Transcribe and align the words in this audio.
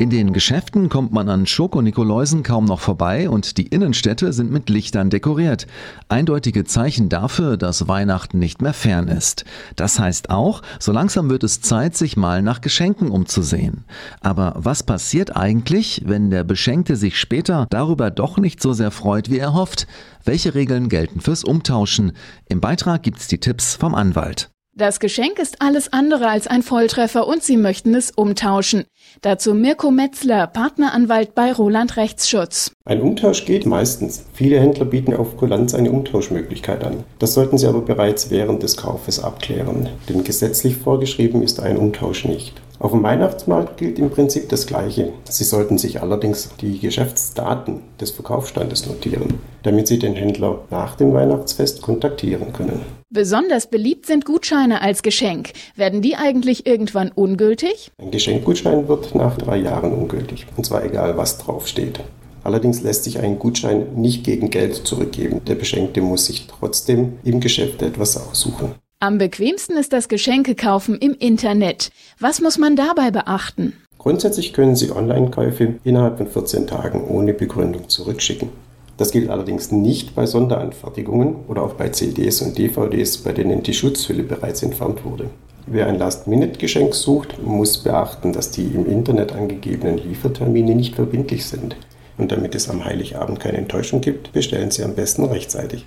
In 0.00 0.10
den 0.10 0.32
Geschäften 0.32 0.88
kommt 0.88 1.12
man 1.12 1.28
an 1.28 1.44
Schokonikoläusen 1.44 2.44
kaum 2.44 2.66
noch 2.66 2.78
vorbei 2.78 3.28
und 3.28 3.58
die 3.58 3.66
Innenstädte 3.66 4.32
sind 4.32 4.52
mit 4.52 4.70
Lichtern 4.70 5.10
dekoriert. 5.10 5.66
Eindeutige 6.08 6.62
Zeichen 6.62 7.08
dafür, 7.08 7.56
dass 7.56 7.88
Weihnachten 7.88 8.38
nicht 8.38 8.62
mehr 8.62 8.74
fern 8.74 9.08
ist. 9.08 9.44
Das 9.74 9.98
heißt 9.98 10.30
auch, 10.30 10.62
so 10.78 10.92
langsam 10.92 11.30
wird 11.30 11.42
es 11.42 11.62
Zeit, 11.62 11.96
sich 11.96 12.16
mal 12.16 12.42
nach 12.42 12.60
Geschenken 12.60 13.10
umzusehen. 13.10 13.86
Aber 14.20 14.54
was 14.56 14.84
passiert 14.84 15.36
eigentlich, 15.36 16.04
wenn 16.06 16.30
der 16.30 16.44
Beschenkte 16.44 16.94
sich 16.94 17.18
später 17.18 17.66
darüber 17.68 18.12
doch 18.12 18.38
nicht 18.38 18.62
so 18.62 18.72
sehr 18.72 18.92
freut, 18.92 19.30
wie 19.30 19.38
er 19.38 19.52
hofft? 19.52 19.88
Welche 20.24 20.54
Regeln 20.54 20.88
gelten 20.88 21.20
fürs 21.20 21.42
Umtauschen? 21.42 22.12
Im 22.48 22.60
Beitrag 22.60 23.02
gibt's 23.02 23.26
die 23.26 23.40
Tipps 23.40 23.74
vom 23.74 23.96
Anwalt. 23.96 24.48
Das 24.78 25.00
Geschenk 25.00 25.40
ist 25.40 25.60
alles 25.60 25.92
andere 25.92 26.28
als 26.28 26.46
ein 26.46 26.62
Volltreffer 26.62 27.26
und 27.26 27.42
Sie 27.42 27.56
möchten 27.56 27.96
es 27.96 28.12
umtauschen. 28.12 28.84
Dazu 29.22 29.52
Mirko 29.52 29.90
Metzler, 29.90 30.46
Partneranwalt 30.46 31.34
bei 31.34 31.52
Roland 31.52 31.96
Rechtsschutz. 31.96 32.70
Ein 32.84 33.02
Umtausch 33.02 33.44
geht 33.44 33.66
meistens. 33.66 34.24
Viele 34.34 34.60
Händler 34.60 34.84
bieten 34.84 35.14
auf 35.14 35.36
Kulanz 35.36 35.74
eine 35.74 35.90
Umtauschmöglichkeit 35.90 36.84
an. 36.84 37.02
Das 37.18 37.34
sollten 37.34 37.58
Sie 37.58 37.66
aber 37.66 37.80
bereits 37.80 38.30
während 38.30 38.62
des 38.62 38.76
Kaufes 38.76 39.18
abklären, 39.18 39.88
denn 40.08 40.22
gesetzlich 40.22 40.76
vorgeschrieben 40.76 41.42
ist 41.42 41.58
ein 41.58 41.76
Umtausch 41.76 42.24
nicht. 42.24 42.62
Auf 42.80 42.92
dem 42.92 43.02
Weihnachtsmarkt 43.02 43.76
gilt 43.76 43.98
im 43.98 44.08
Prinzip 44.08 44.48
das 44.50 44.66
Gleiche. 44.66 45.12
Sie 45.28 45.42
sollten 45.42 45.78
sich 45.78 46.00
allerdings 46.00 46.50
die 46.60 46.78
Geschäftsdaten 46.78 47.82
des 48.00 48.12
Verkaufsstandes 48.12 48.86
notieren, 48.86 49.40
damit 49.64 49.88
Sie 49.88 49.98
den 49.98 50.14
Händler 50.14 50.60
nach 50.70 50.94
dem 50.94 51.12
Weihnachtsfest 51.12 51.82
kontaktieren 51.82 52.52
können. 52.52 52.82
Besonders 53.10 53.68
beliebt 53.68 54.06
sind 54.06 54.24
Gutscheine 54.24 54.80
als 54.80 55.02
Geschenk. 55.02 55.50
Werden 55.74 56.02
die 56.02 56.14
eigentlich 56.14 56.66
irgendwann 56.66 57.10
ungültig? 57.12 57.90
Ein 57.98 58.12
Geschenkgutschein 58.12 58.86
wird 58.86 59.12
nach 59.14 59.36
drei 59.36 59.56
Jahren 59.56 59.92
ungültig, 59.92 60.46
und 60.56 60.64
zwar 60.64 60.84
egal, 60.84 61.16
was 61.16 61.38
draufsteht. 61.38 61.98
Allerdings 62.44 62.82
lässt 62.82 63.04
sich 63.04 63.18
ein 63.18 63.40
Gutschein 63.40 63.96
nicht 63.96 64.22
gegen 64.22 64.50
Geld 64.50 64.74
zurückgeben. 64.74 65.40
Der 65.46 65.56
Beschenkte 65.56 66.00
muss 66.00 66.26
sich 66.26 66.46
trotzdem 66.46 67.18
im 67.24 67.40
Geschäft 67.40 67.82
etwas 67.82 68.16
aussuchen. 68.16 68.74
Am 69.00 69.16
bequemsten 69.16 69.76
ist 69.76 69.92
das 69.92 70.08
Geschenkekaufen 70.08 70.96
im 70.98 71.14
Internet. 71.14 71.92
Was 72.18 72.40
muss 72.40 72.58
man 72.58 72.74
dabei 72.74 73.12
beachten? 73.12 73.74
Grundsätzlich 73.96 74.52
können 74.52 74.74
Sie 74.74 74.90
Online-Käufe 74.90 75.74
innerhalb 75.84 76.18
von 76.18 76.26
14 76.26 76.66
Tagen 76.66 77.04
ohne 77.04 77.32
Begründung 77.32 77.88
zurückschicken. 77.88 78.48
Das 78.96 79.12
gilt 79.12 79.30
allerdings 79.30 79.70
nicht 79.70 80.16
bei 80.16 80.26
Sonderanfertigungen 80.26 81.36
oder 81.46 81.62
auch 81.62 81.74
bei 81.74 81.90
CDs 81.90 82.42
und 82.42 82.58
DVDs, 82.58 83.18
bei 83.18 83.30
denen 83.32 83.62
die 83.62 83.72
Schutzhülle 83.72 84.24
bereits 84.24 84.64
entfernt 84.64 85.04
wurde. 85.04 85.30
Wer 85.68 85.86
ein 85.86 85.98
Last-Minute-Geschenk 86.00 86.92
sucht, 86.92 87.40
muss 87.40 87.78
beachten, 87.78 88.32
dass 88.32 88.50
die 88.50 88.66
im 88.66 88.90
Internet 88.90 89.32
angegebenen 89.32 89.98
Liefertermine 89.98 90.74
nicht 90.74 90.96
verbindlich 90.96 91.46
sind. 91.46 91.76
Und 92.16 92.32
damit 92.32 92.56
es 92.56 92.68
am 92.68 92.84
Heiligabend 92.84 93.38
keine 93.38 93.58
Enttäuschung 93.58 94.00
gibt, 94.00 94.32
bestellen 94.32 94.72
Sie 94.72 94.82
am 94.82 94.96
besten 94.96 95.24
rechtzeitig 95.24 95.86